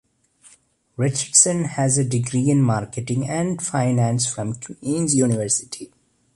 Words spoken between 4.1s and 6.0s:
from Queen's University.